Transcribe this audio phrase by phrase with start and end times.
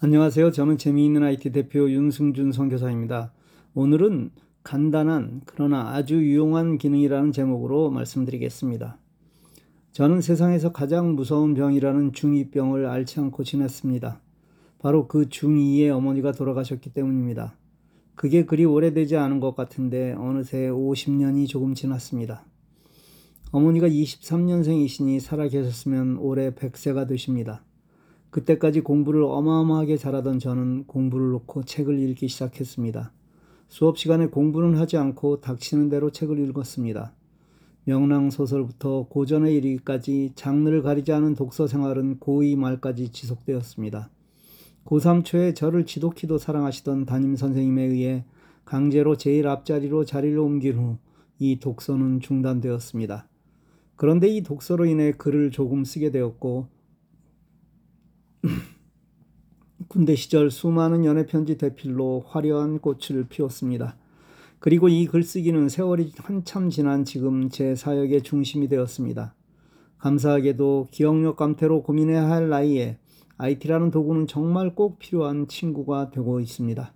[0.00, 0.50] 안녕하세요.
[0.50, 3.32] 저는 재미있는 IT 대표 윤승준 선교사입니다.
[3.74, 4.32] 오늘은
[4.64, 8.98] 간단한 그러나 아주 유용한 기능이라는 제목으로 말씀드리겠습니다.
[9.92, 14.20] 저는 세상에서 가장 무서운 병이라는 중2병을 앓지 않고 지냈습니다.
[14.80, 17.56] 바로 그 중2의 어머니가 돌아가셨기 때문입니다.
[18.16, 22.44] 그게 그리 오래되지 않은 것 같은데 어느새 50년이 조금 지났습니다.
[23.52, 27.62] 어머니가 23년생이시니 살아 계셨으면 올해 100세가 되십니다.
[28.34, 33.12] 그때까지 공부를 어마어마하게 잘하던 저는 공부를 놓고 책을 읽기 시작했습니다.
[33.68, 37.14] 수업 시간에 공부는 하지 않고 닥치는 대로 책을 읽었습니다.
[37.84, 44.10] 명랑 소설부터 고전에 이르기까지 장르를 가리지 않은 독서 생활은 고2 말까지 지속되었습니다.
[44.84, 48.24] 고3 초에 저를 지독히도 사랑하시던 담임 선생님에 의해
[48.64, 50.98] 강제로 제일 앞자리로 자리를 옮긴 후
[51.38, 53.28] 이 독서는 중단되었습니다.
[53.96, 56.68] 그런데 이 독서로 인해 글을 조금 쓰게 되었고
[59.88, 63.96] 군대 시절 수많은 연애편지 대필로 화려한 꽃을 피웠습니다.
[64.58, 69.34] 그리고 이 글쓰기는 세월이 한참 지난 지금 제 사역의 중심이 되었습니다.
[69.98, 72.98] 감사하게도 기억력 감퇴로 고민해야 할 나이에
[73.36, 76.92] IT라는 도구는 정말 꼭 필요한 친구가 되고 있습니다.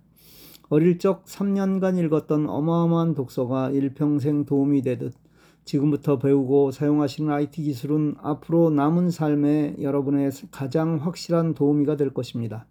[0.69, 5.13] 어릴 적 3년간 읽었던 어마어마한 독서가 일평생 도움이 되듯
[5.69, 12.65] 지금부터 배우고 사용하시는 IT 기술은 앞으로 남은 삶에 여러분의 가장 확실한 도우미가 될 것입니다.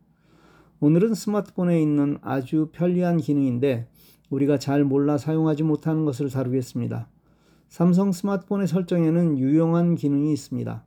[0.80, 3.86] 오늘은 스마트폰에 있는 아주 편리한 기능인데
[4.30, 7.08] 우리가 잘 몰라 사용하지 못하는 것을 다루겠습니다.
[7.68, 10.84] 삼성 스마트폰의 설정에는 유용한 기능이 있습니다.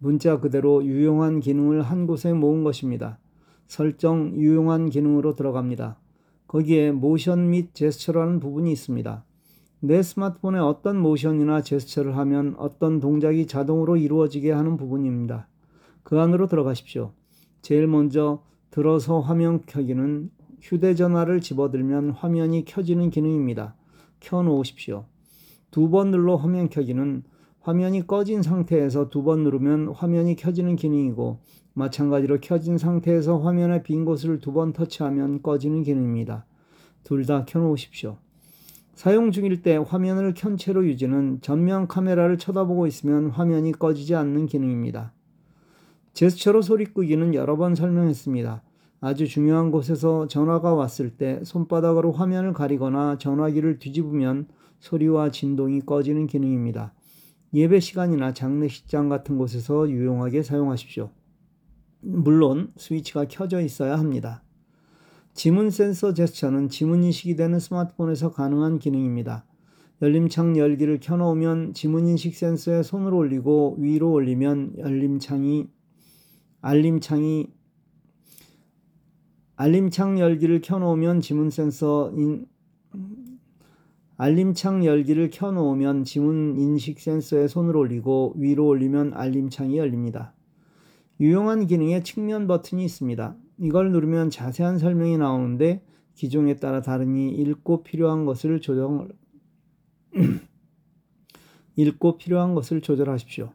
[0.00, 3.20] 문자 그대로 유용한 기능을 한 곳에 모은 것입니다.
[3.68, 5.96] 설정 유용한 기능으로 들어갑니다.
[6.48, 9.24] 거기에 모션 및 제스처라는 부분이 있습니다.
[9.84, 15.48] 내 스마트폰에 어떤 모션이나 제스처를 하면 어떤 동작이 자동으로 이루어지게 하는 부분입니다.
[16.04, 17.10] 그 안으로 들어가십시오.
[17.62, 23.74] 제일 먼저 들어서 화면 켜기는 휴대전화를 집어들면 화면이 켜지는 기능입니다.
[24.20, 25.04] 켜 놓으십시오.
[25.72, 27.24] 두 번 눌러 화면 켜기는
[27.60, 31.40] 화면이 꺼진 상태에서 두 번 누르면 화면이 켜지는 기능이고
[31.74, 36.46] 마찬가지로 켜진 상태에서 화면의 빈 곳을 두 번 터치하면 꺼지는 기능입니다.
[37.02, 38.18] 둘 다 켜놓으십시오.
[38.94, 45.12] 사용 중일 때 화면을 켠 채로 유지는 전면 카메라를 쳐다보고 있으면 화면이 꺼지지 않는 기능입니다.
[46.12, 48.62] 제스처로 소리 끄기는 여러 번 설명했습니다.
[49.00, 54.46] 아주 중요한 곳에서 전화가 왔을 때 손바닥으로 화면을 가리거나 전화기를 뒤집으면
[54.78, 56.92] 소리와 진동이 꺼지는 기능입니다.
[57.54, 61.10] 예배 시간이나 장례식장 같은 곳에서 유용하게 사용하십시오.
[62.00, 64.42] 물론 스위치가 켜져 있어야 합니다.
[65.34, 69.46] 지문 센서 제스처는 지문 인식이 되는 스마트폰에서 가능한 기능입니다.
[70.02, 75.68] 열림창 열기를 켜놓으면 지문 인식 센서에 손을 올리고 위로 올리면 열림창이
[76.60, 77.48] 알림창이
[79.56, 82.46] 알림창 열기를 켜놓으면 지문 센서 인
[84.16, 90.34] 알림창 열기를 켜놓으면 지문 인식 센서에 손을 올리고 위로 올리면 알림창이 열립니다.
[91.20, 93.36] 유용한 기능에 측면 버튼이 있습니다.
[93.58, 99.08] 이걸 누르면 자세한 설명이 나오는데 기종에 따라 다르니 읽고 필요한 것을 조정
[101.76, 103.52] 읽고 필요한 것을 조절하십시오.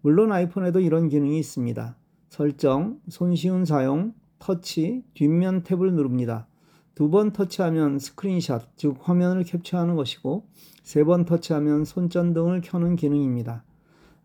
[0.00, 1.96] 물론 아이폰에도 이런 기능이 있습니다.
[2.28, 6.48] 설정, 손쉬운 사용, 터치, 뒷면 탭을 누릅니다.
[6.94, 10.46] 두 번 터치하면 스크린샷, 즉 화면을 캡처하는 것이고
[10.82, 13.64] 세 번 터치하면 손전등을 켜는 기능입니다.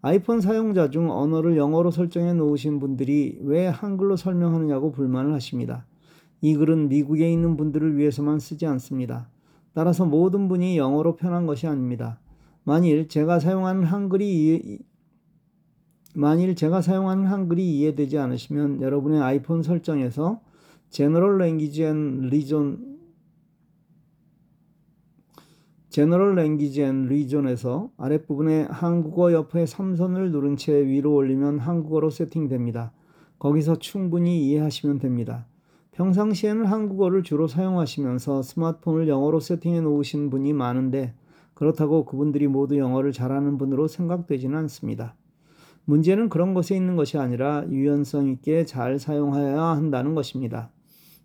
[0.01, 5.85] 아이폰 사용자 중 언어를 영어로 설정해 놓으신 분들이 왜 한글로 설명하느냐고 불만을 하십니다.
[6.41, 9.27] 이 글은 미국에 있는 분들을 위해서만 쓰지 않습니다.
[9.73, 12.19] 따라서 모든 분이 영어로 편한 것이 아닙니다.
[12.63, 14.79] 만일 제가 사용하는 한글이
[16.15, 20.41] 만일 제가 사용하는 한글이 이해되지 않으시면 여러분의 아이폰 설정에서
[20.89, 22.96] General Language and Region
[25.97, 32.91] General Language and Region에서 아랫부분에 한국어 옆에 삼선을 누른 채 위로 올리면 한국어로 세팅됩니다.
[33.39, 35.47] 거기서 충분히 이해하시면 됩니다.
[35.93, 41.15] 평상시에는 한국어를 주로 사용하시면서 스마트폰을 영어로 세팅해 놓으신 분이 많은데
[41.55, 45.15] 그렇다고 그분들이 모두 영어를 잘하는 분으로 생각되지는 않습니다.
[45.85, 50.69] 문제는 그런 것에 있는 것이 아니라 유연성 있게 잘 사용하여야 한다는 것입니다.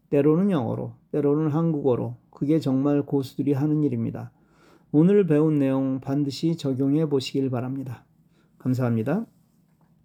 [0.09, 4.31] 때로는 영어로, 때로는 한국어로, 그게 정말 고수들이 하는 일입니다.
[4.95, 8.05] 오늘 배운 내용 반드시 적용해 보시길 바랍니다.
[8.59, 9.25] 감사합니다.